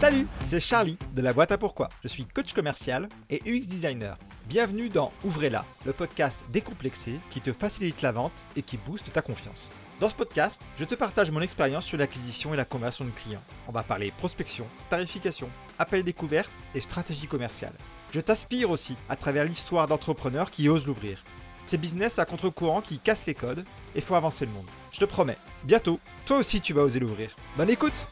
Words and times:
Salut, 0.00 0.28
c'est 0.46 0.60
Charlie 0.60 0.96
de 1.16 1.22
la 1.22 1.32
boîte 1.32 1.50
à 1.50 1.58
pourquoi. 1.58 1.88
Je 2.04 2.08
suis 2.08 2.24
coach 2.24 2.52
commercial 2.52 3.08
et 3.30 3.42
UX 3.44 3.66
designer. 3.66 4.16
Bienvenue 4.46 4.88
dans 4.88 5.10
Ouvrez-la, 5.24 5.64
le 5.84 5.92
podcast 5.92 6.44
décomplexé 6.52 7.18
qui 7.30 7.40
te 7.40 7.52
facilite 7.52 8.00
la 8.02 8.12
vente 8.12 8.32
et 8.54 8.62
qui 8.62 8.76
booste 8.76 9.12
ta 9.12 9.22
confiance. 9.22 9.68
Dans 9.98 10.08
ce 10.08 10.14
podcast, 10.14 10.62
je 10.78 10.84
te 10.84 10.94
partage 10.94 11.32
mon 11.32 11.40
expérience 11.40 11.84
sur 11.84 11.98
l'acquisition 11.98 12.54
et 12.54 12.56
la 12.56 12.64
conversion 12.64 13.06
de 13.06 13.10
clients. 13.10 13.42
On 13.66 13.72
va 13.72 13.82
parler 13.82 14.12
prospection, 14.16 14.68
tarification, 14.88 15.48
appel 15.80 16.04
découverte 16.04 16.52
et 16.76 16.80
stratégie 16.80 17.26
commerciale. 17.26 17.74
Je 18.12 18.20
t'aspire 18.20 18.70
aussi 18.70 18.94
à 19.08 19.16
travers 19.16 19.46
l'histoire 19.46 19.88
d'entrepreneurs 19.88 20.52
qui 20.52 20.68
osent 20.68 20.86
l'ouvrir. 20.86 21.24
Ces 21.66 21.76
business 21.76 22.20
à 22.20 22.24
contre-courant 22.24 22.82
qui 22.82 23.00
cassent 23.00 23.26
les 23.26 23.34
codes 23.34 23.64
et 23.96 24.00
font 24.00 24.14
avancer 24.14 24.46
le 24.46 24.52
monde. 24.52 24.68
Je 24.92 25.00
te 25.00 25.06
promets, 25.06 25.38
bientôt, 25.64 25.98
toi 26.24 26.38
aussi 26.38 26.60
tu 26.60 26.72
vas 26.72 26.82
oser 26.82 27.00
l'ouvrir. 27.00 27.34
Bonne 27.56 27.70
écoute 27.70 28.06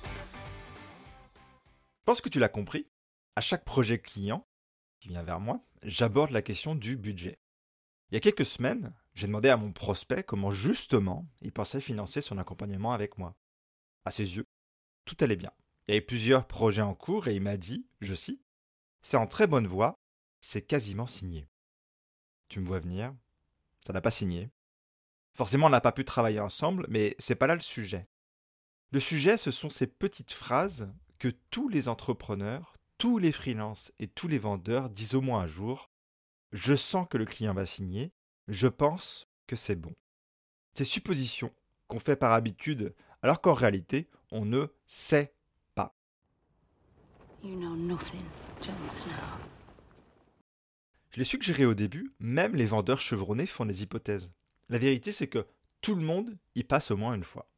pense 2.06 2.20
que 2.20 2.28
tu 2.28 2.38
l'as 2.38 2.48
compris, 2.48 2.88
à 3.34 3.41
chaque 3.41 3.65
projet 3.65 3.98
client 3.98 4.46
qui 5.01 5.09
vient 5.09 5.24
vers 5.24 5.41
moi, 5.41 5.60
j'aborde 5.83 6.30
la 6.30 6.41
question 6.41 6.77
du 6.77 6.96
budget. 6.96 7.41
Il 8.09 8.15
y 8.15 8.16
a 8.16 8.20
quelques 8.20 8.46
semaines, 8.46 8.95
j'ai 9.15 9.27
demandé 9.27 9.48
à 9.48 9.56
mon 9.56 9.73
prospect 9.73 10.23
comment 10.23 10.52
justement 10.52 11.27
il 11.41 11.51
pensait 11.51 11.80
financer 11.80 12.20
son 12.20 12.38
accompagnement 12.38 12.92
avec 12.92 13.19
moi. 13.19 13.37
À 14.05 14.12
ses 14.12 14.37
yeux, 14.37 14.46
tout 15.05 15.16
allait 15.20 15.37
bien. 15.37 15.51
Il 15.87 15.95
y 15.95 15.96
avait 15.96 16.06
plusieurs 16.06 16.46
projets 16.46 16.80
en 16.80 16.95
cours 16.95 17.27
et 17.27 17.34
il 17.34 17.42
m'a 17.42 17.56
dit, 17.56 17.88
je 18.01 18.15
cite, 18.15 18.41
C'est 19.02 19.16
en 19.16 19.27
très 19.27 19.48
bonne 19.48 19.66
voie, 19.66 19.98
c'est 20.41 20.62
quasiment 20.62 21.09
signé. 21.09 21.48
Tu 22.48 22.60
me 22.60 22.66
vois 22.66 22.79
venir, 22.79 23.12
ça 23.84 23.93
n'a 23.93 24.01
pas 24.01 24.12
signé. 24.12 24.48
Forcément, 25.34 25.66
on 25.66 25.70
n'a 25.70 25.80
pas 25.80 25.91
pu 25.91 26.04
travailler 26.04 26.41
ensemble, 26.41 26.87
mais 26.88 27.16
c'est 27.18 27.34
pas 27.34 27.48
là 27.48 27.54
le 27.54 27.60
sujet. 27.60 28.07
Le 28.93 29.01
sujet, 29.01 29.37
ce 29.37 29.51
sont 29.51 29.70
ces 29.70 29.88
petites 29.88 30.32
phrases 30.32 30.88
que 31.18 31.28
tous 31.50 31.68
les 31.68 31.88
entrepreneurs, 31.88 32.74
tous 32.98 33.18
les 33.18 33.32
freelances 33.32 33.92
et 33.98 34.09
tous 34.09 34.28
les 34.28 34.38
vendeurs 34.38 34.90
disent 34.90 35.14
au 35.14 35.20
moins 35.20 35.40
un 35.40 35.46
jour. 35.46 35.90
Je 36.52 36.74
sens 36.74 37.06
que 37.08 37.18
le 37.18 37.24
client 37.24 37.54
va 37.54 37.66
signer, 37.66 38.12
je 38.48 38.68
pense 38.68 39.28
que 39.46 39.56
c'est 39.56 39.76
bon. 39.76 39.95
Ces 40.74 40.84
suppositions 40.84 41.52
qu'on 41.88 41.98
fait 41.98 42.16
par 42.16 42.32
habitude, 42.32 42.95
alors 43.23 43.40
qu'en 43.40 43.54
réalité, 43.54 44.08
on 44.30 44.45
ne 44.45 44.66
sait 44.86 45.34
pas. 45.74 45.96
You 47.42 47.56
know 47.56 47.76
nothing, 47.76 48.24
Snow. 48.88 49.10
Je 51.10 51.18
l'ai 51.18 51.24
suggéré 51.24 51.64
au 51.64 51.74
début, 51.74 52.12
même 52.18 52.54
les 52.54 52.66
vendeurs 52.66 53.01
chevronnés 53.01 53.46
font 53.46 53.64
des 53.64 53.82
hypothèses. 53.82 54.30
La 54.68 54.78
vérité, 54.78 55.12
c'est 55.12 55.28
que 55.28 55.46
tout 55.80 55.95
le 55.95 56.02
monde 56.02 56.36
y 56.54 56.64
passe 56.64 56.90
au 56.90 56.96
moins 56.96 57.14
une 57.14 57.24
fois. 57.24 57.48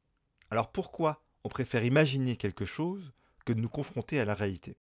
Alors 0.51 0.71
pourquoi 0.71 1.25
on 1.45 1.49
préfère 1.49 1.85
imaginer 1.85 2.37
quelque 2.37 2.65
chose 2.65 3.13
de 3.53 3.61
nous 3.61 3.69
confronter 3.69 4.21
à 4.21 4.25
la 4.25 4.35
réalité 4.35 4.77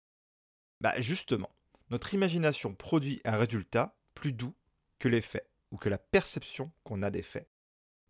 Bah 0.81 0.99
justement, 1.01 1.51
notre 1.91 2.15
imagination 2.15 2.75
produit 2.75 3.21
un 3.25 3.37
résultat 3.37 3.97
plus 4.15 4.33
doux 4.33 4.55
que 4.99 5.09
les 5.09 5.21
faits 5.21 5.51
ou 5.71 5.77
que 5.77 5.89
la 5.89 5.99
perception 5.99 6.73
qu'on 6.83 7.03
a 7.03 7.11
des 7.11 7.23
faits. 7.23 7.49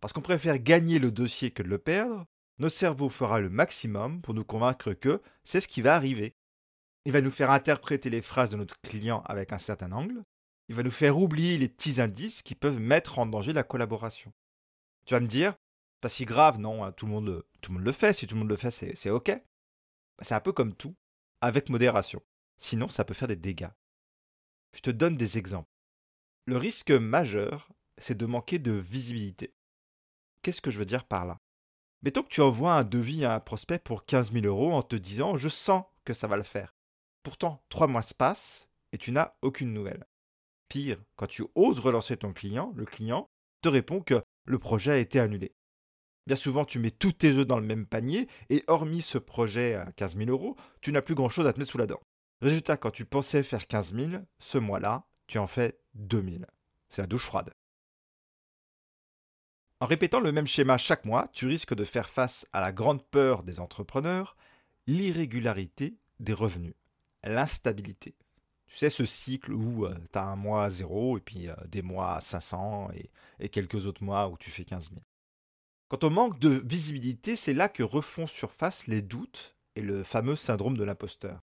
Parce 0.01 0.13
qu'on 0.13 0.21
préfère 0.21 0.59
gagner 0.59 0.99
le 0.99 1.11
dossier 1.11 1.51
que 1.51 1.63
de 1.63 1.67
le 1.67 1.77
perdre, 1.77 2.25
notre 2.59 2.75
cerveau 2.75 3.09
fera 3.09 3.39
le 3.39 3.49
maximum 3.49 4.21
pour 4.21 4.33
nous 4.33 4.45
convaincre 4.45 4.93
que 4.93 5.21
c'est 5.43 5.61
ce 5.61 5.67
qui 5.67 5.81
va 5.81 5.95
arriver. 5.95 6.35
Il 7.05 7.11
va 7.11 7.21
nous 7.21 7.31
faire 7.31 7.51
interpréter 7.51 8.09
les 8.09 8.21
phrases 8.21 8.49
de 8.49 8.55
notre 8.55 8.79
client 8.81 9.21
avec 9.25 9.51
un 9.51 9.57
certain 9.57 9.91
angle, 9.91 10.23
il 10.67 10.75
va 10.75 10.83
nous 10.83 10.91
faire 10.91 11.17
oublier 11.17 11.57
les 11.57 11.69
petits 11.69 12.01
indices 12.01 12.41
qui 12.41 12.55
peuvent 12.55 12.79
mettre 12.79 13.19
en 13.19 13.25
danger 13.25 13.53
la 13.53 13.63
collaboration. 13.63 14.33
Tu 15.05 15.13
vas 15.13 15.19
me 15.19 15.27
dire, 15.27 15.53
pas 16.01 16.09
si 16.09 16.25
grave, 16.25 16.59
non, 16.59 16.83
hein, 16.83 16.91
tout 16.91 17.05
le 17.05 17.11
monde, 17.11 17.45
tout 17.61 17.71
le, 17.71 17.77
monde 17.77 17.85
le 17.85 17.91
fait, 17.91 18.13
si 18.13 18.25
tout 18.25 18.35
le 18.35 18.39
monde 18.39 18.49
le 18.49 18.55
fait, 18.55 18.71
c'est 18.71 19.09
ok. 19.09 19.31
C'est 20.21 20.35
un 20.35 20.39
peu 20.39 20.51
comme 20.51 20.73
tout, 20.73 20.95
avec 21.41 21.69
modération. 21.69 22.21
Sinon, 22.57 22.87
ça 22.87 23.05
peut 23.05 23.13
faire 23.13 23.27
des 23.27 23.35
dégâts. 23.35 23.69
Je 24.73 24.81
te 24.81 24.89
donne 24.89 25.17
des 25.17 25.37
exemples. 25.37 25.69
Le 26.45 26.57
risque 26.57 26.91
majeur, 26.91 27.69
c'est 27.97 28.17
de 28.17 28.25
manquer 28.25 28.59
de 28.59 28.71
visibilité. 28.71 29.53
Qu'est-ce 30.41 30.61
que 30.61 30.71
je 30.71 30.79
veux 30.79 30.85
dire 30.85 31.05
par 31.05 31.25
là? 31.25 31.39
Mettons 32.01 32.21
que 32.21 32.29
tu 32.29 32.41
envoies 32.41 32.73
un 32.73 32.83
devis 32.83 33.25
à 33.25 33.33
un 33.33 33.39
prospect 33.39 33.79
pour 33.79 34.05
15 34.05 34.31
000 34.31 34.45
euros 34.45 34.73
en 34.73 34.83
te 34.83 34.95
disant 34.95 35.37
Je 35.37 35.49
sens 35.49 35.85
que 36.03 36.13
ça 36.13 36.27
va 36.27 36.37
le 36.37 36.43
faire. 36.43 36.75
Pourtant, 37.23 37.63
trois 37.69 37.87
mois 37.87 38.03
se 38.03 38.13
passent 38.13 38.69
et 38.91 38.99
tu 38.99 39.11
n'as 39.11 39.33
aucune 39.41 39.73
nouvelle. 39.73 40.05
Pire, 40.69 41.01
quand 41.15 41.27
tu 41.27 41.43
oses 41.55 41.79
relancer 41.79 42.17
ton 42.17 42.33
client, 42.33 42.73
le 42.75 42.85
client 42.85 43.27
te 43.61 43.69
répond 43.69 44.01
que 44.01 44.21
le 44.45 44.59
projet 44.59 44.91
a 44.91 44.97
été 44.97 45.19
annulé. 45.19 45.54
Bien 46.27 46.35
souvent, 46.35 46.65
tu 46.65 46.79
mets 46.79 46.91
tous 46.91 47.11
tes 47.11 47.33
œufs 47.33 47.45
dans 47.45 47.59
le 47.59 47.65
même 47.65 47.85
panier 47.85 48.27
et 48.49 48.63
hormis 48.67 49.03
ce 49.03 49.17
projet 49.19 49.75
à 49.75 49.91
15 49.91 50.17
000 50.17 50.29
euros, 50.29 50.55
tu 50.81 50.91
n'as 50.91 51.03
plus 51.03 51.13
grand-chose 51.13 51.45
à 51.45 51.53
te 51.53 51.59
mettre 51.59 51.71
sous 51.71 51.77
la 51.77 51.85
dent. 51.85 52.01
Résultat, 52.41 52.77
quand 52.77 52.91
tu 52.91 53.05
pensais 53.05 53.43
faire 53.43 53.67
15 53.67 53.93
000, 53.93 54.23
ce 54.39 54.57
mois-là, 54.57 55.05
tu 55.27 55.37
en 55.37 55.47
fais 55.47 55.77
2 55.93 56.21
000. 56.21 56.35
C'est 56.89 57.01
la 57.01 57.07
douche 57.07 57.25
froide. 57.25 57.53
En 59.81 59.85
répétant 59.85 60.19
le 60.19 60.31
même 60.31 60.47
schéma 60.47 60.77
chaque 60.77 61.05
mois, 61.05 61.27
tu 61.31 61.45
risques 61.47 61.75
de 61.75 61.83
faire 61.83 62.09
face 62.09 62.47
à 62.53 62.61
la 62.61 62.71
grande 62.71 63.03
peur 63.03 63.43
des 63.43 63.59
entrepreneurs, 63.59 64.35
l'irrégularité 64.87 65.97
des 66.19 66.33
revenus, 66.33 66.73
l'instabilité. 67.23 68.15
Tu 68.67 68.77
sais, 68.77 68.89
ce 68.89 69.05
cycle 69.05 69.53
où 69.53 69.85
euh, 69.85 69.93
tu 70.11 70.17
as 70.17 70.25
un 70.25 70.35
mois 70.35 70.63
à 70.63 70.69
zéro 70.69 71.17
et 71.17 71.21
puis 71.21 71.49
euh, 71.49 71.55
des 71.67 71.81
mois 71.81 72.15
à 72.15 72.19
500 72.19 72.89
et, 72.95 73.11
et, 73.39 73.49
quelques 73.49 73.85
autres 73.85 74.03
mois 74.03 74.27
où 74.27 74.37
tu 74.37 74.49
fais 74.49 74.65
15 74.65 74.89
000. 74.89 75.01
Quand 75.95 76.07
on 76.07 76.11
manque 76.11 76.39
de 76.39 76.61
visibilité, 76.65 77.37
c'est 77.37 77.53
là 77.53 77.69
que 77.69 77.81
refont 77.81 78.27
surface 78.27 78.85
les 78.87 79.01
doutes 79.01 79.55
et 79.77 79.81
le 79.81 80.03
fameux 80.03 80.35
syndrome 80.35 80.75
de 80.75 80.83
l'imposteur. 80.83 81.39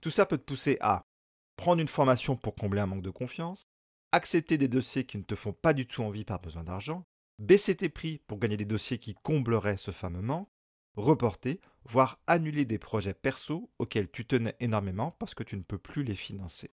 Tout 0.00 0.10
ça 0.10 0.26
peut 0.26 0.36
te 0.36 0.42
pousser 0.42 0.78
à 0.80 1.06
prendre 1.54 1.80
une 1.80 1.86
formation 1.86 2.34
pour 2.34 2.56
combler 2.56 2.80
un 2.80 2.86
manque 2.86 3.04
de 3.04 3.10
confiance, 3.10 3.68
accepter 4.10 4.58
des 4.58 4.66
dossiers 4.66 5.06
qui 5.06 5.16
ne 5.16 5.22
te 5.22 5.36
font 5.36 5.52
pas 5.52 5.74
du 5.74 5.86
tout 5.86 6.02
envie 6.02 6.24
par 6.24 6.40
besoin 6.40 6.64
d'argent, 6.64 7.04
baisser 7.38 7.76
tes 7.76 7.88
prix 7.88 8.18
pour 8.26 8.40
gagner 8.40 8.56
des 8.56 8.64
dossiers 8.64 8.98
qui 8.98 9.14
combleraient 9.14 9.76
ce 9.76 9.92
fameux 9.92 10.22
manque, 10.22 10.50
reporter, 10.96 11.60
voire 11.84 12.20
annuler 12.26 12.64
des 12.64 12.78
projets 12.78 13.14
perso 13.14 13.70
auxquels 13.78 14.10
tu 14.10 14.26
tenais 14.26 14.56
énormément 14.58 15.12
parce 15.20 15.36
que 15.36 15.44
tu 15.44 15.56
ne 15.56 15.62
peux 15.62 15.78
plus 15.78 16.02
les 16.02 16.16
financer. 16.16 16.72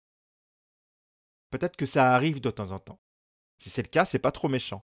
Peut-être 1.49 1.77
que 1.77 1.85
ça 1.85 2.13
arrive 2.13 2.41
de 2.41 2.51
temps 2.51 2.71
en 2.71 2.79
temps. 2.79 2.99
Si 3.57 3.69
c'est 3.69 3.83
le 3.83 3.88
cas, 3.88 4.03
c'est 4.03 4.19
pas 4.19 4.33
trop 4.33 4.49
méchant. 4.49 4.83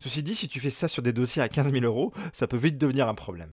Ceci 0.00 0.22
dit, 0.22 0.34
si 0.34 0.48
tu 0.48 0.60
fais 0.60 0.70
ça 0.70 0.88
sur 0.88 1.02
des 1.02 1.12
dossiers 1.12 1.42
à 1.42 1.48
15 1.48 1.72
000 1.72 1.84
euros, 1.84 2.12
ça 2.32 2.46
peut 2.46 2.56
vite 2.56 2.78
devenir 2.78 3.08
un 3.08 3.14
problème. 3.14 3.50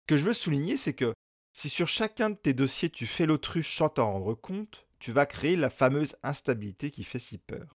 Ce 0.00 0.14
que 0.14 0.16
je 0.16 0.24
veux 0.24 0.34
souligner, 0.34 0.76
c'est 0.76 0.94
que 0.94 1.12
si 1.52 1.68
sur 1.68 1.88
chacun 1.88 2.30
de 2.30 2.36
tes 2.36 2.54
dossiers 2.54 2.88
tu 2.88 3.06
fais 3.06 3.26
l'autruche 3.26 3.76
sans 3.76 3.88
t'en 3.88 4.12
rendre 4.12 4.34
compte, 4.34 4.86
tu 4.98 5.12
vas 5.12 5.26
créer 5.26 5.56
la 5.56 5.70
fameuse 5.70 6.16
instabilité 6.22 6.90
qui 6.90 7.04
fait 7.04 7.18
si 7.18 7.38
peur. 7.38 7.76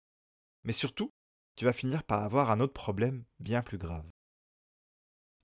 Mais 0.64 0.72
surtout, 0.72 1.12
tu 1.56 1.64
vas 1.64 1.72
finir 1.72 2.02
par 2.04 2.22
avoir 2.22 2.50
un 2.50 2.60
autre 2.60 2.72
problème 2.74 3.24
bien 3.40 3.62
plus 3.62 3.78
grave. 3.78 4.06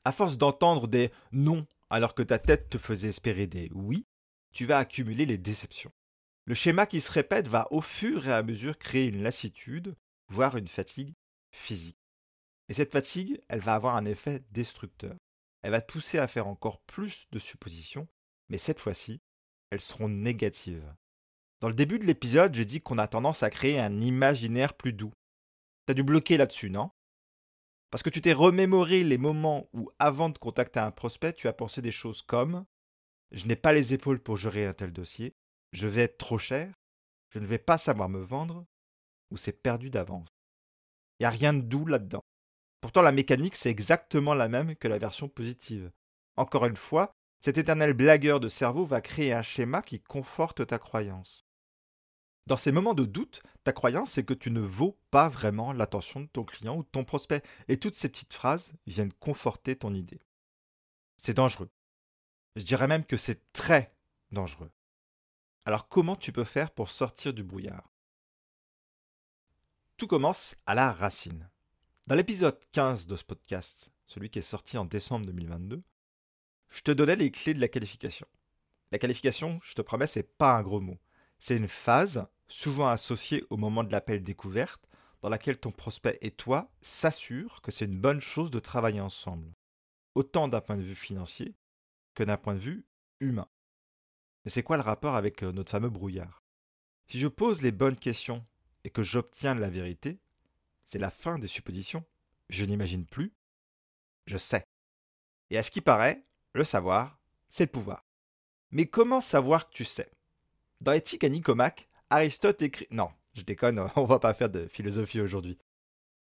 À 0.05 0.13
force 0.13 0.37
d'entendre 0.37 0.89
des 0.89 1.11
non 1.33 1.67
alors 1.91 2.15
que 2.15 2.23
ta 2.23 2.39
tête 2.39 2.69
te 2.69 2.79
faisait 2.79 3.09
espérer 3.09 3.47
des 3.47 3.71
oui, 3.73 4.07
tu 4.53 4.67
vas 4.67 4.79
accumuler 4.79 5.27
les 5.27 5.39
déceptions. 5.39 5.93
Le 6.45 6.55
schéma 6.55 6.87
qui 6.87 7.01
se 7.01 7.11
répète 7.11 7.49
va 7.49 7.67
au 7.73 7.81
fur 7.81 8.29
et 8.29 8.33
à 8.33 8.43
mesure 8.43 8.79
créer 8.79 9.07
une 9.07 9.23
lassitude, 9.23 9.97
voire 10.29 10.57
une 10.57 10.69
fatigue 10.69 11.15
physique. 11.55 11.99
Et 12.69 12.75
cette 12.75 12.93
fatigue, 12.93 13.41
elle 13.49 13.61
va 13.61 13.75
avoir 13.75 13.97
un 13.97 14.05
effet 14.05 14.43
destructeur. 14.51 15.17
Elle 15.63 15.71
va 15.71 15.81
te 15.81 15.93
pousser 15.93 16.19
à 16.19 16.29
faire 16.29 16.47
encore 16.47 16.81
plus 16.83 17.27
de 17.31 17.39
suppositions, 17.39 18.09
mais 18.49 18.59
cette 18.59 18.81
fois-ci, 18.81 19.21
elles 19.71 19.81
seront 19.81 20.09
négatives. 20.09 20.95
Dans 21.61 21.69
le 21.69 21.75
début 21.75 21.99
de 21.99 22.05
l'épisode, 22.05 22.55
j'ai 22.55 22.65
dit 22.65 22.81
qu'on 22.81 22.99
a 22.99 23.09
tendance 23.09 23.43
à 23.43 23.51
créer 23.51 23.79
un 23.79 24.01
imaginaire 24.01 24.75
plus 24.75 24.93
doux. 24.93 25.13
T'as 25.87 25.95
dû 25.95 26.03
bloquer 26.03 26.37
là-dessus, 26.37 26.71
non? 26.71 26.91
Parce 27.91 28.03
que 28.03 28.11
tu 28.11 28.21
t'es 28.21 28.33
remémoré 28.33 29.05
les 29.05 29.19
moments 29.19 29.69
où, 29.73 29.91
avant 29.99 30.29
de 30.29 30.39
contacter 30.39 30.81
un 30.81 30.91
prospect, 30.91 31.33
tu 31.35 31.49
as 31.49 31.53
pensé 31.53 31.81
des 31.81 31.93
choses 31.93 32.23
comme 32.23 32.67
Je 33.31 33.47
n'ai 33.47 33.57
pas 33.57 33.73
les 33.73 33.95
épaules 33.95 34.21
pour 34.21 34.37
gérer 34.37 34.67
un 34.67 34.75
tel 34.75 34.93
dossier, 34.93 35.35
je 35.73 35.87
vais 35.87 36.03
être 36.03 36.19
trop 36.19 36.39
cher, 36.39 36.73
je 37.31 37.39
ne 37.39 37.47
vais 37.47 37.59
pas 37.59 37.79
savoir 37.79 38.09
me 38.09 38.21
vendre, 38.21 38.67
ou 39.31 39.37
c'est 39.37 39.53
perdu 39.53 39.91
d'avance. 39.91 40.34
Il 41.19 41.23
n'y 41.23 41.27
a 41.27 41.31
rien 41.31 41.53
de 41.55 41.63
doux 41.63 41.87
là-dedans. 41.87 42.25
Pourtant, 42.81 43.03
la 43.03 43.13
mécanique, 43.13 43.55
c'est 43.55 43.71
exactement 43.71 44.35
la 44.35 44.49
même 44.49 44.77
que 44.77 44.89
la 44.89 44.99
version 44.99 45.29
positive. 45.29 45.91
Encore 46.37 46.67
une 46.67 46.77
fois, 46.77 47.13
cet 47.41 47.59
éternel 47.59 47.93
blagueur 47.93 48.41
de 48.41 48.49
cerveau 48.49 48.85
va 48.85 49.01
créer 49.01 49.33
un 49.33 49.43
schéma 49.43 49.83
qui 49.83 50.01
conforte 50.01 50.67
ta 50.67 50.79
croyance. 50.79 51.45
Dans 52.47 52.59
ces 52.59 52.73
moments 52.73 52.95
de 52.95 53.07
doute, 53.07 53.43
ta 53.63 53.73
croyance, 53.73 54.11
c'est 54.11 54.25
que 54.25 54.35
tu 54.35 54.51
ne 54.51 54.61
vaux 54.61 54.99
pas 55.11 55.31
vraiment 55.31 55.73
l'attention 55.73 56.21
de 56.21 56.27
ton 56.27 56.45
client 56.45 56.77
ou 56.77 56.83
de 56.83 56.89
ton 56.89 57.05
prospect. 57.05 57.43
Et 57.69 57.79
toutes 57.79 57.95
ces 57.95 58.11
petites 58.11 58.35
phrases 58.35 58.75
viennent 58.87 59.13
conforter 59.15 59.77
ton 59.77 59.95
idée. 59.95 60.21
C'est 61.17 61.35
dangereux. 61.35 61.71
Je 62.57 62.65
dirais 62.65 62.87
même 62.87 63.07
que 63.07 63.17
c'est 63.17 63.51
très 63.53 63.95
dangereux. 64.31 64.71
Alors 65.65 65.89
comment 65.89 66.17
tu 66.17 66.33
peux 66.33 66.45
faire 66.45 66.71
pour 66.71 66.91
sortir 66.91 67.33
du 67.33 67.43
brouillard? 67.43 67.94
Tout 69.97 70.09
commence 70.09 70.57
à 70.67 70.75
la 70.75 70.93
racine. 70.93 71.49
Dans 72.09 72.17
l'épisode 72.17 72.59
15 72.73 73.07
de 73.07 73.15
ce 73.15 73.23
podcast, 73.23 73.93
celui 74.07 74.29
qui 74.29 74.41
est 74.41 74.43
sorti 74.43 74.77
en 74.77 74.85
décembre 74.85 75.25
2022, 75.27 75.85
je 76.69 76.81
te 76.81 76.91
donnais 76.91 77.15
les 77.15 77.31
clés 77.31 77.55
de 77.55 77.61
la 77.61 77.69
qualification. 77.69 78.27
La 78.91 78.99
qualification, 78.99 79.61
je 79.63 79.75
te 79.75 79.83
promets, 79.83 80.09
c'est 80.09 80.37
pas 80.37 80.57
un 80.57 80.63
gros 80.63 80.81
mot. 80.81 80.99
C'est 81.39 81.57
une 81.57 81.69
phase, 81.69 82.27
souvent 82.49 82.89
associée 82.89 83.45
au 83.51 83.57
moment 83.57 83.85
de 83.85 83.93
l'appel 83.93 84.25
découverte, 84.25 84.85
dans 85.23 85.29
laquelle 85.29 85.59
ton 85.59 85.71
prospect 85.71 86.19
et 86.23 86.33
toi 86.33 86.73
s'assurent 86.83 87.63
que 87.63 87.71
c'est 87.71 87.85
une 87.85 88.01
bonne 88.01 88.21
chose 88.21 88.51
de 88.51 88.59
travailler 88.59 89.01
ensemble, 89.01 89.55
autant 90.17 90.49
d'un 90.49 90.61
point 90.61 90.77
de 90.77 90.83
vue 90.83 90.97
financier 90.97 91.55
que 92.15 92.25
d'un 92.25 92.37
point 92.37 92.55
de 92.55 92.59
vue 92.59 92.85
humain. 93.21 93.47
Mais 94.45 94.51
c'est 94.51 94.65
quoi 94.65 94.77
le 94.77 94.83
rapport 94.83 95.15
avec 95.15 95.45
euh, 95.45 95.53
notre 95.53 95.71
fameux 95.71 95.89
brouillard? 95.89 96.43
Si 97.07 97.21
je 97.21 97.29
pose 97.29 97.63
les 97.63 97.73
bonnes 97.73 97.97
questions 97.97 98.45
et 98.85 98.91
que 98.91 99.03
j'obtiens 99.03 99.55
la 99.55 99.71
vérité, 99.71 100.19
c'est 100.85 100.99
la 100.99 101.11
fin 101.11 101.39
des 101.39 101.47
suppositions. 101.47 102.05
Je 102.51 102.65
n'imagine 102.65 103.07
plus, 103.07 103.33
je 104.27 104.37
sais. 104.37 104.67
Et 105.51 105.59
à 105.59 105.63
ce 105.63 105.71
qui 105.71 105.81
paraît, 105.81 106.25
le 106.53 106.65
savoir, 106.65 107.19
c'est 107.49 107.65
le 107.65 107.71
pouvoir. 107.71 108.07
Mais 108.71 108.87
comment 108.87 109.21
savoir 109.21 109.69
que 109.69 109.75
tu 109.75 109.85
sais? 109.85 110.11
Dans 110.81 110.93
Éthique 110.93 111.25
à 111.25 111.29
Nicomaque, 111.29 111.89
Aristote 112.11 112.63
écrit... 112.63 112.87
Non, 112.91 113.11
je 113.35 113.43
déconne, 113.43 113.91
on 113.97 114.05
va 114.05 114.19
pas 114.19 114.35
faire 114.35 114.51
de 114.51 114.67
philosophie 114.67 115.21
aujourd'hui. 115.21 115.59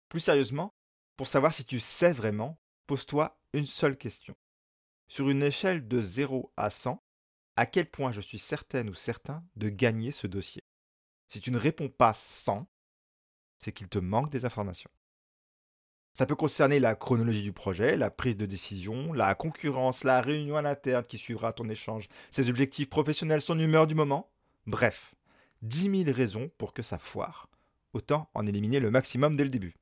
Plus 0.09 0.19
sérieusement, 0.19 0.73
pour 1.15 1.27
savoir 1.27 1.53
si 1.53 1.65
tu 1.65 1.79
sais 1.79 2.11
vraiment, 2.11 2.59
pose-toi 2.85 3.39
une 3.53 3.65
seule 3.65 3.97
question. 3.97 4.35
Sur 5.07 5.29
une 5.29 5.43
échelle 5.43 5.87
de 5.87 6.01
0 6.01 6.51
à 6.57 6.69
100, 6.69 7.03
à 7.55 7.65
quel 7.65 7.89
point 7.89 8.11
je 8.11 8.21
suis 8.21 8.39
certaine 8.39 8.89
ou 8.89 8.93
certain 8.93 9.43
de 9.55 9.69
gagner 9.69 10.11
ce 10.11 10.27
dossier? 10.27 10.63
Si 11.27 11.41
tu 11.41 11.51
ne 11.51 11.57
réponds 11.57 11.89
pas 11.89 12.13
100, 12.13 12.67
c'est 13.59 13.71
qu'il 13.71 13.87
te 13.89 13.99
manque 13.99 14.29
des 14.29 14.45
informations. 14.45 14.89
Ça 16.13 16.25
peut 16.25 16.35
concerner 16.35 16.79
la 16.79 16.95
chronologie 16.95 17.43
du 17.43 17.53
projet, 17.53 17.95
la 17.95 18.09
prise 18.09 18.37
de 18.37 18.47
décision, 18.47 19.13
la 19.13 19.35
concurrence, 19.35 20.03
la 20.03 20.19
réunion 20.19 20.57
à 20.57 20.63
l'interne 20.63 21.05
qui 21.05 21.17
suivra 21.17 21.53
ton 21.53 21.69
échange, 21.69 22.07
ses 22.31 22.49
objectifs 22.49 22.89
professionnels, 22.89 23.41
son 23.41 23.59
humeur 23.59 23.85
du 23.85 23.93
moment. 23.93 24.31
Bref, 24.65 25.13
10 25.61 26.05
000 26.05 26.15
raisons 26.17 26.49
pour 26.57 26.73
que 26.73 26.81
ça 26.81 26.97
foire. 26.97 27.49
Autant 27.93 28.29
en 28.33 28.47
éliminer 28.47 28.79
le 28.79 28.89
maximum 28.89 29.35
dès 29.35 29.43
le 29.43 29.49
début. 29.49 29.75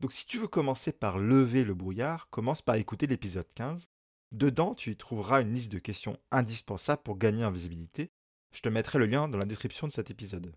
Donc 0.00 0.12
si 0.12 0.26
tu 0.26 0.38
veux 0.38 0.48
commencer 0.48 0.92
par 0.92 1.18
lever 1.18 1.64
le 1.64 1.74
brouillard, 1.74 2.28
commence 2.30 2.62
par 2.62 2.74
écouter 2.74 3.06
l'épisode 3.06 3.48
15. 3.54 3.88
Dedans, 4.32 4.74
tu 4.74 4.90
y 4.90 4.96
trouveras 4.96 5.40
une 5.40 5.54
liste 5.54 5.72
de 5.72 5.78
questions 5.78 6.18
indispensables 6.30 7.02
pour 7.02 7.16
gagner 7.16 7.44
en 7.44 7.50
visibilité. 7.50 8.10
Je 8.52 8.60
te 8.60 8.68
mettrai 8.68 8.98
le 8.98 9.06
lien 9.06 9.28
dans 9.28 9.38
la 9.38 9.44
description 9.44 9.86
de 9.86 9.92
cet 9.92 10.10
épisode. 10.10 10.54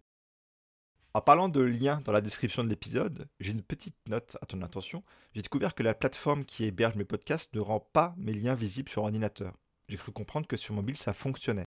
En 1.14 1.20
parlant 1.20 1.50
de 1.50 1.60
liens 1.60 2.00
dans 2.06 2.14
la 2.14 2.22
description 2.22 2.64
de 2.64 2.70
l'épisode, 2.70 3.28
j'ai 3.42 3.52
une 3.52 3.64
petite 3.64 3.98
note 4.08 4.38
à 4.42 4.46
ton 4.46 4.62
attention. 4.62 5.04
J'ai 5.34 5.42
découvert 5.42 5.76
que 5.76 5.84
la 5.84 5.94
plateforme 5.94 6.46
qui 6.46 6.64
héberge 6.64 6.96
mes 6.96 7.04
podcasts 7.04 7.54
ne 7.54 7.60
rend 7.60 7.82
pas 7.82 8.16
mes 8.18 8.34
liens 8.34 8.56
visibles 8.56 8.90
sur 8.90 9.04
ordinateur. 9.04 9.58
J'ai 9.90 9.98
cru 9.98 10.14
comprendre 10.14 10.48
que 10.48 10.56
sur 10.56 10.74
mobile 10.74 10.96
ça 10.96 11.12
fonctionnait. 11.12 11.66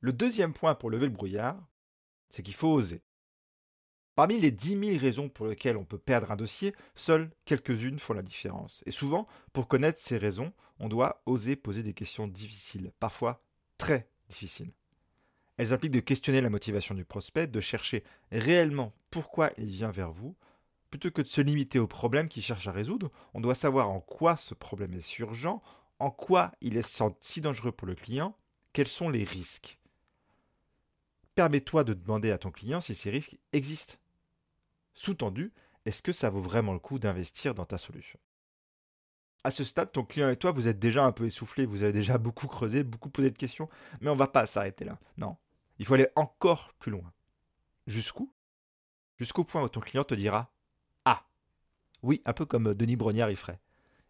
Le 0.00 0.14
deuxième 0.14 0.54
point 0.54 0.74
pour 0.74 0.90
lever 0.90 1.06
le 1.06 1.12
brouillard, 1.12 1.58
c'est 2.30 2.42
qu'il 2.42 2.54
faut 2.54 2.72
oser. 2.72 3.02
Parmi 4.14 4.40
les 4.40 4.50
10 4.50 4.78
000 4.78 4.98
raisons 4.98 5.28
pour 5.28 5.46
lesquelles 5.46 5.76
on 5.76 5.84
peut 5.84 5.98
perdre 5.98 6.30
un 6.30 6.36
dossier, 6.36 6.74
seules 6.94 7.30
quelques-unes 7.44 7.98
font 7.98 8.14
la 8.14 8.22
différence. 8.22 8.82
Et 8.86 8.90
souvent, 8.90 9.26
pour 9.52 9.68
connaître 9.68 10.00
ces 10.00 10.16
raisons, 10.16 10.52
on 10.78 10.88
doit 10.88 11.22
oser 11.26 11.54
poser 11.54 11.82
des 11.82 11.94
questions 11.94 12.26
difficiles, 12.26 12.92
parfois 12.98 13.42
très 13.76 14.08
difficiles. 14.28 14.72
Elles 15.60 15.74
impliquent 15.74 15.92
de 15.92 16.00
questionner 16.00 16.40
la 16.40 16.48
motivation 16.48 16.94
du 16.94 17.04
prospect, 17.04 17.46
de 17.46 17.60
chercher 17.60 18.02
réellement 18.32 18.94
pourquoi 19.10 19.50
il 19.58 19.66
vient 19.66 19.90
vers 19.90 20.10
vous, 20.10 20.34
Plutôt 20.90 21.10
que 21.12 21.22
de 21.22 21.26
se 21.28 21.40
limiter 21.40 21.78
au 21.78 21.86
problème 21.86 22.28
qu'il 22.28 22.42
cherche 22.42 22.66
à 22.66 22.72
résoudre, 22.72 23.10
on 23.32 23.40
doit 23.40 23.54
savoir 23.54 23.90
en 23.90 24.00
quoi 24.00 24.36
ce 24.36 24.54
problème 24.54 24.92
est 24.92 25.18
urgent, 25.20 25.62
en 26.00 26.10
quoi 26.10 26.50
il 26.60 26.76
est 26.76 27.02
si 27.20 27.40
dangereux 27.40 27.70
pour 27.70 27.86
le 27.86 27.94
client, 27.94 28.36
quels 28.72 28.88
sont 28.88 29.08
les 29.08 29.22
risques. 29.22 29.78
Permets-toi 31.36 31.84
de 31.84 31.94
demander 31.94 32.32
à 32.32 32.38
ton 32.38 32.50
client 32.50 32.80
si 32.80 32.96
ces 32.96 33.10
risques 33.10 33.38
existent. 33.52 33.94
Sous-tendu, 34.94 35.52
est-ce 35.86 36.02
que 36.02 36.12
ça 36.12 36.28
vaut 36.28 36.40
vraiment 36.40 36.72
le 36.72 36.80
coup 36.80 36.98
d'investir 36.98 37.54
dans 37.54 37.66
ta 37.66 37.78
solution? 37.78 38.18
À 39.44 39.52
ce 39.52 39.62
stade, 39.62 39.92
ton 39.92 40.04
client 40.04 40.28
et 40.28 40.36
toi, 40.36 40.50
vous 40.50 40.68
êtes 40.68 40.78
déjà 40.80 41.04
un 41.04 41.12
peu 41.12 41.26
essoufflés, 41.26 41.66
vous 41.66 41.84
avez 41.84 41.92
déjà 41.92 42.18
beaucoup 42.18 42.48
creusé, 42.48 42.82
beaucoup 42.82 43.10
posé 43.10 43.30
de 43.30 43.38
questions, 43.38 43.68
mais 44.00 44.10
on 44.10 44.14
ne 44.14 44.18
va 44.18 44.26
pas 44.26 44.44
s'arrêter 44.46 44.84
là. 44.84 44.98
Non, 45.16 45.36
il 45.80 45.86
faut 45.86 45.94
aller 45.94 46.08
encore 46.14 46.72
plus 46.78 46.92
loin. 46.92 47.12
Jusqu'où? 47.88 48.32
Jusqu'au 49.18 49.42
point 49.42 49.64
où 49.64 49.68
ton 49.68 49.80
client 49.80 50.04
te 50.04 50.14
dira 50.14 50.52
oui, 52.02 52.22
un 52.24 52.32
peu 52.32 52.46
comme 52.46 52.74
Denis 52.74 52.96
Brognard 52.96 53.30
y 53.30 53.36
ferait. 53.36 53.60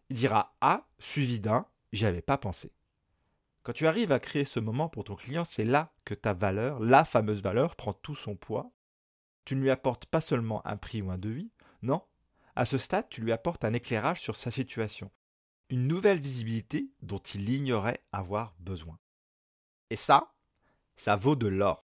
Il 0.09 0.15
dira 0.15 0.55
A 0.61 0.87
suivi 0.99 1.39
d'un 1.39 1.65
J'y 1.91 2.05
avais 2.05 2.21
pas 2.21 2.37
pensé. 2.37 2.71
Quand 3.63 3.73
tu 3.73 3.85
arrives 3.85 4.13
à 4.13 4.19
créer 4.19 4.45
ce 4.45 4.59
moment 4.59 4.87
pour 4.87 5.03
ton 5.03 5.15
client, 5.15 5.43
c'est 5.43 5.65
là 5.65 5.93
que 6.05 6.13
ta 6.13 6.33
valeur, 6.33 6.79
la 6.79 7.03
fameuse 7.03 7.43
valeur, 7.43 7.75
prend 7.75 7.93
tout 7.93 8.15
son 8.15 8.35
poids. 8.35 8.71
Tu 9.43 9.55
ne 9.55 9.61
lui 9.61 9.69
apportes 9.69 10.05
pas 10.05 10.21
seulement 10.21 10.65
un 10.65 10.77
prix 10.77 11.01
ou 11.01 11.11
un 11.11 11.17
devis, 11.17 11.51
non. 11.81 12.01
À 12.55 12.65
ce 12.65 12.77
stade, 12.77 13.09
tu 13.09 13.21
lui 13.21 13.31
apportes 13.31 13.65
un 13.65 13.73
éclairage 13.73 14.21
sur 14.21 14.35
sa 14.35 14.51
situation, 14.51 15.11
une 15.69 15.87
nouvelle 15.87 16.19
visibilité 16.19 16.89
dont 17.01 17.17
il 17.17 17.49
ignorait 17.49 18.01
avoir 18.13 18.55
besoin. 18.59 18.97
Et 19.89 19.95
ça, 19.95 20.33
ça 21.01 21.15
vaut 21.15 21.35
de 21.35 21.47
l'or. 21.47 21.83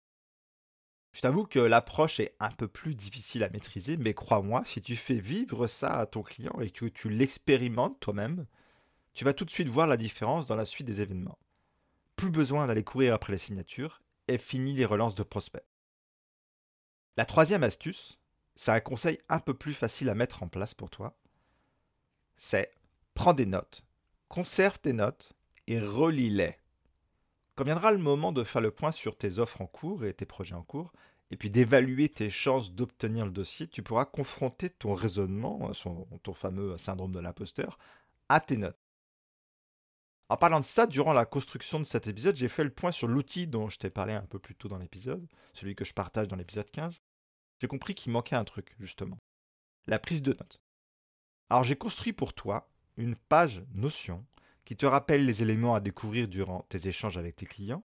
Je 1.12 1.22
t'avoue 1.22 1.46
que 1.46 1.58
l'approche 1.58 2.20
est 2.20 2.36
un 2.38 2.50
peu 2.50 2.68
plus 2.68 2.94
difficile 2.94 3.44
à 3.44 3.48
maîtriser, 3.48 3.96
mais 3.96 4.12
crois-moi, 4.12 4.62
si 4.66 4.82
tu 4.82 4.94
fais 4.94 5.18
vivre 5.18 5.66
ça 5.68 5.94
à 5.94 6.04
ton 6.04 6.22
client 6.22 6.52
et 6.60 6.68
que 6.68 6.84
tu 6.84 7.08
l'expérimentes 7.08 7.98
toi-même, 7.98 8.44
tu 9.14 9.24
vas 9.24 9.32
tout 9.32 9.46
de 9.46 9.50
suite 9.50 9.70
voir 9.70 9.86
la 9.86 9.96
différence 9.96 10.44
dans 10.44 10.54
la 10.54 10.66
suite 10.66 10.86
des 10.86 11.00
événements. 11.00 11.38
Plus 12.16 12.30
besoin 12.30 12.66
d'aller 12.66 12.84
courir 12.84 13.14
après 13.14 13.32
les 13.32 13.38
signatures 13.38 14.02
et 14.28 14.36
fini 14.36 14.74
les 14.74 14.84
relances 14.84 15.14
de 15.14 15.22
prospects. 15.22 15.64
La 17.16 17.24
troisième 17.24 17.62
astuce, 17.62 18.18
c'est 18.54 18.72
un 18.72 18.80
conseil 18.80 19.16
un 19.30 19.38
peu 19.38 19.54
plus 19.54 19.72
facile 19.72 20.10
à 20.10 20.14
mettre 20.14 20.42
en 20.42 20.48
place 20.48 20.74
pour 20.74 20.90
toi. 20.90 21.16
C'est 22.36 22.70
prends 23.14 23.32
des 23.32 23.46
notes, 23.46 23.82
conserve 24.28 24.78
tes 24.78 24.92
notes 24.92 25.32
et 25.68 25.80
relis-les. 25.80 26.58
Quand 27.56 27.64
viendra 27.64 27.90
le 27.90 27.98
moment 27.98 28.32
de 28.32 28.44
faire 28.44 28.60
le 28.60 28.70
point 28.70 28.92
sur 28.92 29.16
tes 29.16 29.38
offres 29.38 29.62
en 29.62 29.66
cours 29.66 30.04
et 30.04 30.12
tes 30.12 30.26
projets 30.26 30.54
en 30.54 30.62
cours, 30.62 30.92
et 31.30 31.36
puis 31.36 31.50
d'évaluer 31.50 32.10
tes 32.10 32.30
chances 32.30 32.70
d'obtenir 32.72 33.24
le 33.24 33.32
dossier, 33.32 33.66
tu 33.66 33.82
pourras 33.82 34.04
confronter 34.04 34.70
ton 34.70 34.94
raisonnement, 34.94 35.72
ton 36.22 36.34
fameux 36.34 36.76
syndrome 36.78 37.12
de 37.12 37.18
l'imposteur, 37.18 37.78
à 38.28 38.40
tes 38.40 38.58
notes. 38.58 38.78
En 40.28 40.36
parlant 40.36 40.60
de 40.60 40.64
ça, 40.64 40.86
durant 40.86 41.12
la 41.12 41.24
construction 41.24 41.78
de 41.78 41.84
cet 41.84 42.08
épisode, 42.08 42.36
j'ai 42.36 42.48
fait 42.48 42.64
le 42.64 42.70
point 42.70 42.92
sur 42.92 43.08
l'outil 43.08 43.46
dont 43.46 43.68
je 43.68 43.78
t'ai 43.78 43.90
parlé 43.90 44.12
un 44.12 44.26
peu 44.26 44.38
plus 44.38 44.54
tôt 44.54 44.68
dans 44.68 44.78
l'épisode, 44.78 45.26
celui 45.52 45.74
que 45.74 45.84
je 45.84 45.94
partage 45.94 46.28
dans 46.28 46.36
l'épisode 46.36 46.70
15. 46.70 47.00
J'ai 47.60 47.68
compris 47.68 47.94
qu'il 47.94 48.12
manquait 48.12 48.36
un 48.36 48.44
truc, 48.44 48.74
justement. 48.78 49.18
La 49.86 49.98
prise 49.98 50.22
de 50.22 50.32
notes. 50.32 50.60
Alors 51.48 51.62
j'ai 51.62 51.76
construit 51.76 52.12
pour 52.12 52.34
toi 52.34 52.68
une 52.96 53.14
page 53.14 53.64
Notion 53.72 54.26
qui 54.66 54.76
te 54.76 54.84
rappelle 54.84 55.24
les 55.24 55.42
éléments 55.42 55.76
à 55.76 55.80
découvrir 55.80 56.26
durant 56.28 56.62
tes 56.68 56.88
échanges 56.88 57.16
avec 57.16 57.36
tes 57.36 57.46
clients, 57.46 57.84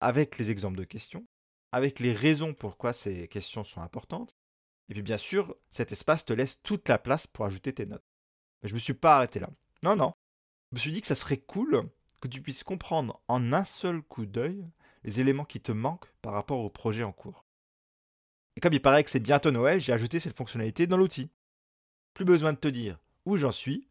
avec 0.00 0.36
les 0.36 0.50
exemples 0.50 0.76
de 0.76 0.84
questions, 0.84 1.24
avec 1.70 2.00
les 2.00 2.12
raisons 2.12 2.54
pourquoi 2.54 2.92
ces 2.92 3.28
questions 3.28 3.62
sont 3.62 3.80
importantes. 3.80 4.36
Et 4.88 4.94
puis 4.94 5.02
bien 5.02 5.16
sûr, 5.16 5.54
cet 5.70 5.92
espace 5.92 6.24
te 6.24 6.32
laisse 6.32 6.60
toute 6.62 6.88
la 6.88 6.98
place 6.98 7.28
pour 7.28 7.44
ajouter 7.44 7.72
tes 7.72 7.86
notes. 7.86 8.04
Mais 8.62 8.68
je 8.68 8.74
me 8.74 8.80
suis 8.80 8.94
pas 8.94 9.16
arrêté 9.16 9.38
là. 9.38 9.48
Non, 9.84 9.94
non. 9.94 10.12
Je 10.72 10.76
me 10.76 10.80
suis 10.80 10.90
dit 10.90 11.00
que 11.00 11.06
ça 11.06 11.14
serait 11.14 11.38
cool 11.38 11.88
que 12.20 12.26
tu 12.26 12.42
puisses 12.42 12.64
comprendre 12.64 13.22
en 13.28 13.52
un 13.52 13.64
seul 13.64 14.02
coup 14.02 14.26
d'œil 14.26 14.66
les 15.04 15.20
éléments 15.20 15.44
qui 15.44 15.60
te 15.60 15.70
manquent 15.70 16.12
par 16.20 16.32
rapport 16.32 16.58
au 16.58 16.68
projet 16.68 17.04
en 17.04 17.12
cours. 17.12 17.44
Et 18.56 18.60
comme 18.60 18.72
il 18.72 18.82
paraît 18.82 19.04
que 19.04 19.10
c'est 19.10 19.20
bientôt 19.20 19.52
Noël, 19.52 19.80
j'ai 19.80 19.92
ajouté 19.92 20.18
cette 20.18 20.36
fonctionnalité 20.36 20.88
dans 20.88 20.96
l'outil. 20.96 21.30
Plus 22.12 22.24
besoin 22.24 22.52
de 22.52 22.58
te 22.58 22.66
dire 22.66 22.98
où 23.24 23.36
j'en 23.36 23.52
suis, 23.52 23.88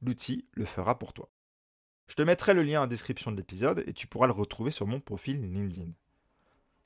l'outil 0.00 0.48
le 0.52 0.64
fera 0.64 0.98
pour 0.98 1.12
toi. 1.12 1.28
Je 2.08 2.14
te 2.14 2.22
mettrai 2.22 2.54
le 2.54 2.62
lien 2.62 2.82
en 2.82 2.86
description 2.86 3.32
de 3.32 3.36
l'épisode 3.36 3.84
et 3.86 3.92
tu 3.92 4.06
pourras 4.06 4.26
le 4.26 4.32
retrouver 4.32 4.70
sur 4.70 4.86
mon 4.86 5.00
profil 5.00 5.40
LinkedIn. 5.40 5.92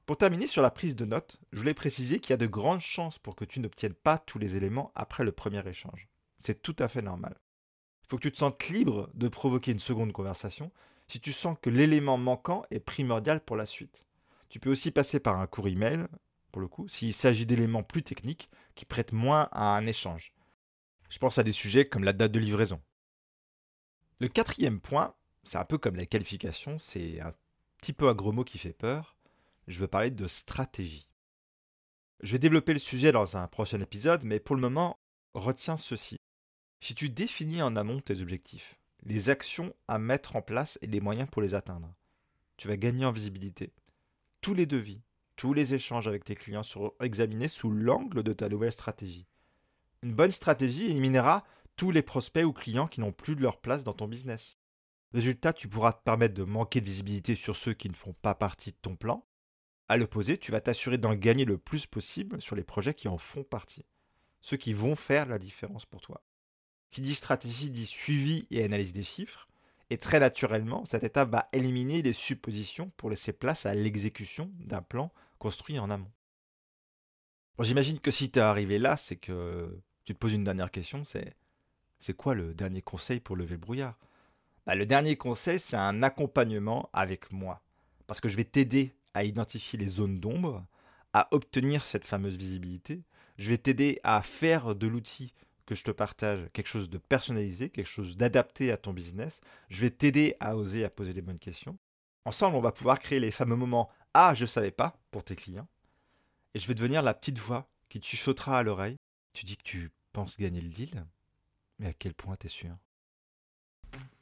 Pour 0.06 0.16
terminer 0.16 0.46
sur 0.46 0.62
la 0.62 0.70
prise 0.70 0.96
de 0.96 1.04
notes, 1.04 1.38
je 1.52 1.58
voulais 1.58 1.74
préciser 1.74 2.18
qu'il 2.18 2.30
y 2.30 2.34
a 2.34 2.38
de 2.38 2.46
grandes 2.46 2.80
chances 2.80 3.18
pour 3.18 3.36
que 3.36 3.44
tu 3.44 3.60
n'obtiennes 3.60 3.94
pas 3.94 4.18
tous 4.18 4.38
les 4.38 4.56
éléments 4.56 4.90
après 4.94 5.24
le 5.24 5.32
premier 5.32 5.66
échange. 5.68 6.08
C'est 6.38 6.62
tout 6.62 6.74
à 6.78 6.88
fait 6.88 7.02
normal. 7.02 7.36
Il 8.02 8.08
faut 8.08 8.16
que 8.16 8.22
tu 8.22 8.32
te 8.32 8.38
sentes 8.38 8.68
libre 8.68 9.10
de 9.14 9.28
provoquer 9.28 9.70
une 9.70 9.78
seconde 9.78 10.12
conversation 10.12 10.72
si 11.06 11.20
tu 11.20 11.32
sens 11.32 11.56
que 11.60 11.70
l'élément 11.70 12.18
manquant 12.18 12.64
est 12.70 12.80
primordial 12.80 13.44
pour 13.44 13.56
la 13.56 13.66
suite. 13.66 14.04
Tu 14.48 14.58
peux 14.58 14.70
aussi 14.70 14.90
passer 14.90 15.20
par 15.20 15.38
un 15.38 15.46
court 15.46 15.68
email, 15.68 16.06
pour 16.50 16.60
le 16.60 16.66
coup, 16.66 16.88
s'il 16.88 17.12
s'agit 17.12 17.46
d'éléments 17.46 17.84
plus 17.84 18.02
techniques 18.02 18.50
qui 18.74 18.84
prêtent 18.84 19.12
moins 19.12 19.48
à 19.52 19.76
un 19.76 19.86
échange. 19.86 20.32
Je 21.08 21.18
pense 21.18 21.38
à 21.38 21.44
des 21.44 21.52
sujets 21.52 21.88
comme 21.88 22.04
la 22.04 22.12
date 22.12 22.32
de 22.32 22.40
livraison. 22.40 22.80
Le 24.20 24.28
quatrième 24.28 24.80
point, 24.80 25.14
c'est 25.44 25.56
un 25.56 25.64
peu 25.64 25.78
comme 25.78 25.96
la 25.96 26.04
qualification, 26.04 26.78
c'est 26.78 27.22
un 27.22 27.32
petit 27.78 27.94
peu 27.94 28.06
un 28.06 28.14
gros 28.14 28.32
mot 28.32 28.44
qui 28.44 28.58
fait 28.58 28.74
peur. 28.74 29.16
Je 29.66 29.78
veux 29.78 29.88
parler 29.88 30.10
de 30.10 30.26
stratégie. 30.26 31.08
Je 32.22 32.32
vais 32.32 32.38
développer 32.38 32.74
le 32.74 32.78
sujet 32.78 33.12
dans 33.12 33.38
un 33.38 33.46
prochain 33.48 33.80
épisode, 33.80 34.24
mais 34.24 34.38
pour 34.38 34.56
le 34.56 34.60
moment, 34.60 34.98
retiens 35.32 35.78
ceci. 35.78 36.18
Si 36.80 36.94
tu 36.94 37.08
définis 37.08 37.62
en 37.62 37.76
amont 37.76 38.00
tes 38.00 38.20
objectifs, 38.20 38.78
les 39.04 39.30
actions 39.30 39.74
à 39.88 39.98
mettre 39.98 40.36
en 40.36 40.42
place 40.42 40.78
et 40.82 40.86
les 40.86 41.00
moyens 41.00 41.30
pour 41.30 41.40
les 41.40 41.54
atteindre, 41.54 41.94
tu 42.58 42.68
vas 42.68 42.76
gagner 42.76 43.06
en 43.06 43.12
visibilité. 43.12 43.72
Tous 44.42 44.52
les 44.52 44.66
devis, 44.66 45.00
tous 45.36 45.54
les 45.54 45.72
échanges 45.72 46.06
avec 46.06 46.24
tes 46.24 46.34
clients 46.34 46.62
seront 46.62 46.92
examinés 47.00 47.48
sous 47.48 47.70
l'angle 47.70 48.22
de 48.22 48.34
ta 48.34 48.50
nouvelle 48.50 48.72
stratégie. 48.72 49.26
Une 50.02 50.12
bonne 50.12 50.30
stratégie 50.30 50.90
éliminera 50.90 51.42
tous 51.80 51.92
les 51.92 52.02
prospects 52.02 52.44
ou 52.44 52.52
clients 52.52 52.86
qui 52.86 53.00
n'ont 53.00 53.10
plus 53.10 53.34
de 53.34 53.40
leur 53.40 53.58
place 53.58 53.84
dans 53.84 53.94
ton 53.94 54.06
business. 54.06 54.58
Résultat, 55.14 55.54
tu 55.54 55.66
pourras 55.66 55.94
te 55.94 56.02
permettre 56.02 56.34
de 56.34 56.44
manquer 56.44 56.82
de 56.82 56.84
visibilité 56.84 57.34
sur 57.34 57.56
ceux 57.56 57.72
qui 57.72 57.88
ne 57.88 57.94
font 57.94 58.12
pas 58.12 58.34
partie 58.34 58.72
de 58.72 58.76
ton 58.82 58.96
plan. 58.96 59.26
À 59.88 59.96
l'opposé, 59.96 60.36
tu 60.36 60.52
vas 60.52 60.60
t'assurer 60.60 60.98
d'en 60.98 61.14
gagner 61.14 61.46
le 61.46 61.56
plus 61.56 61.86
possible 61.86 62.42
sur 62.42 62.54
les 62.54 62.64
projets 62.64 62.92
qui 62.92 63.08
en 63.08 63.16
font 63.16 63.44
partie, 63.44 63.86
ceux 64.42 64.58
qui 64.58 64.74
vont 64.74 64.94
faire 64.94 65.24
la 65.24 65.38
différence 65.38 65.86
pour 65.86 66.02
toi. 66.02 66.22
Qui 66.90 67.00
dit 67.00 67.14
stratégie 67.14 67.70
dit 67.70 67.86
suivi 67.86 68.46
et 68.50 68.62
analyse 68.62 68.92
des 68.92 69.02
chiffres, 69.02 69.48
et 69.88 69.96
très 69.96 70.20
naturellement, 70.20 70.84
cette 70.84 71.04
étape 71.04 71.30
va 71.30 71.48
éliminer 71.54 72.02
les 72.02 72.12
suppositions 72.12 72.92
pour 72.98 73.08
laisser 73.08 73.32
place 73.32 73.64
à 73.64 73.72
l'exécution 73.72 74.52
d'un 74.58 74.82
plan 74.82 75.14
construit 75.38 75.78
en 75.78 75.88
amont. 75.88 76.12
J'imagine 77.58 78.00
que 78.00 78.10
si 78.10 78.30
tu 78.30 78.38
es 78.38 78.42
arrivé 78.42 78.78
là, 78.78 78.98
c'est 78.98 79.16
que 79.16 79.80
tu 80.04 80.12
te 80.12 80.18
poses 80.18 80.34
une 80.34 80.44
dernière 80.44 80.70
question, 80.70 81.06
c'est 81.06 81.39
c'est 82.00 82.16
quoi 82.16 82.34
le 82.34 82.54
dernier 82.54 82.80
conseil 82.80 83.20
pour 83.20 83.36
lever 83.36 83.52
le 83.52 83.60
brouillard? 83.60 83.98
Bah, 84.66 84.74
Le 84.74 84.86
dernier 84.86 85.16
conseil, 85.16 85.60
c'est 85.60 85.76
un 85.76 86.02
accompagnement 86.02 86.88
avec 86.94 87.30
moi. 87.30 87.62
Parce 88.06 88.20
que 88.20 88.28
je 88.28 88.36
vais 88.36 88.44
t'aider 88.44 88.94
à 89.14 89.24
identifier 89.24 89.78
les 89.78 89.88
zones 89.88 90.18
d'ombre, 90.18 90.64
à 91.12 91.28
obtenir 91.30 91.84
cette 91.84 92.06
fameuse 92.06 92.36
visibilité. 92.36 93.02
Je 93.36 93.50
vais 93.50 93.58
t'aider 93.58 94.00
à 94.02 94.22
faire 94.22 94.74
de 94.74 94.86
l'outil 94.86 95.34
que 95.66 95.74
je 95.74 95.84
te 95.84 95.90
partage 95.90 96.48
quelque 96.52 96.66
chose 96.66 96.88
de 96.88 96.98
personnalisé, 96.98 97.68
quelque 97.68 97.86
chose 97.86 98.16
d'adapté 98.16 98.72
à 98.72 98.76
ton 98.76 98.92
business. 98.92 99.40
Je 99.68 99.82
vais 99.82 99.90
t'aider 99.90 100.34
à 100.40 100.56
oser 100.56 100.84
à 100.84 100.90
poser 100.90 101.12
les 101.12 101.22
bonnes 101.22 101.38
questions. 101.38 101.78
Ensemble, 102.24 102.56
on 102.56 102.60
va 102.60 102.72
pouvoir 102.72 102.98
créer 102.98 103.20
les 103.20 103.30
fameux 103.30 103.56
moments 103.56 103.90
Ah, 104.14 104.34
je 104.34 104.42
ne 104.42 104.46
savais 104.46 104.70
pas 104.70 104.98
pour 105.10 105.22
tes 105.22 105.36
clients. 105.36 105.68
Et 106.54 106.58
je 106.58 106.66
vais 106.66 106.74
devenir 106.74 107.02
la 107.02 107.14
petite 107.14 107.38
voix 107.38 107.68
qui 107.88 108.00
te 108.00 108.06
chuchotera 108.06 108.58
à 108.58 108.62
l'oreille. 108.62 108.96
Tu 109.32 109.44
dis 109.44 109.56
que 109.56 109.62
tu 109.62 109.90
penses 110.12 110.36
gagner 110.38 110.60
le 110.60 110.68
deal, 110.68 111.04
mais 111.80 111.88
à 111.88 111.92
quel 111.92 112.14
point 112.14 112.36
t'es 112.36 112.48
sûr? 112.48 112.70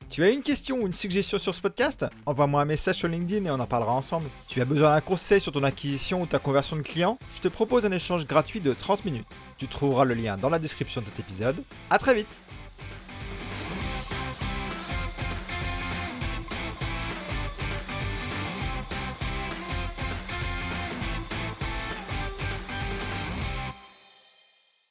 Tu 0.08 0.24
as 0.24 0.30
une 0.30 0.42
question 0.42 0.78
ou 0.78 0.86
une 0.86 0.94
suggestion 0.94 1.38
sur 1.38 1.54
ce 1.54 1.60
podcast? 1.60 2.06
Envoie-moi 2.24 2.62
un 2.62 2.64
message 2.64 2.96
sur 2.96 3.08
LinkedIn 3.08 3.44
et 3.44 3.50
on 3.50 3.60
en 3.60 3.66
parlera 3.66 3.92
ensemble. 3.92 4.30
Tu 4.46 4.62
as 4.62 4.64
besoin 4.64 4.94
d'un 4.94 5.02
conseil 5.02 5.38
sur 5.38 5.52
ton 5.52 5.62
acquisition 5.64 6.22
ou 6.22 6.26
ta 6.26 6.38
conversion 6.38 6.76
de 6.76 6.82
clients 6.82 7.18
Je 7.36 7.42
te 7.42 7.48
propose 7.48 7.84
un 7.84 7.92
échange 7.92 8.26
gratuit 8.26 8.60
de 8.60 8.72
30 8.72 9.04
minutes. 9.04 9.26
Tu 9.58 9.68
trouveras 9.68 10.06
le 10.06 10.14
lien 10.14 10.38
dans 10.38 10.48
la 10.48 10.58
description 10.58 11.02
de 11.02 11.06
cet 11.06 11.20
épisode. 11.20 11.62
A 11.90 11.98
très 11.98 12.14
vite 12.14 12.40